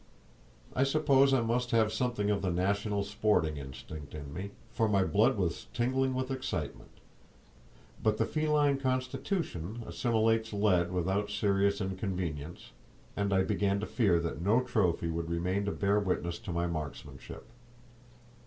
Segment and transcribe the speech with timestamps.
[0.75, 5.03] I suppose I must have something of the national sporting instinct in me, for my
[5.03, 6.89] blood was tingling with excitement;
[8.01, 12.71] but the feline constitution assimilates lead without serious inconvenience,
[13.15, 16.65] and I began to fear that no trophy would remain to bear witness to my
[16.65, 17.45] marksmanship.